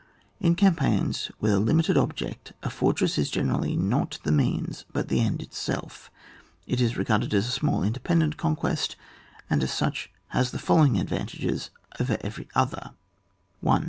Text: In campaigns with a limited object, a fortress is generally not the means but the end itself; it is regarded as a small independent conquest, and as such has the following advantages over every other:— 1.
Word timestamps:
In 0.39 0.55
campaigns 0.55 1.29
with 1.39 1.51
a 1.53 1.59
limited 1.59 1.95
object, 1.95 2.53
a 2.63 2.71
fortress 2.71 3.19
is 3.19 3.29
generally 3.29 3.75
not 3.75 4.17
the 4.23 4.31
means 4.31 4.83
but 4.91 5.09
the 5.09 5.19
end 5.19 5.43
itself; 5.43 6.09
it 6.65 6.81
is 6.81 6.97
regarded 6.97 7.35
as 7.35 7.47
a 7.47 7.51
small 7.51 7.83
independent 7.83 8.35
conquest, 8.35 8.95
and 9.47 9.61
as 9.61 9.71
such 9.71 10.09
has 10.29 10.49
the 10.49 10.57
following 10.57 10.99
advantages 10.99 11.69
over 11.99 12.17
every 12.21 12.47
other:— 12.55 12.93
1. 13.61 13.79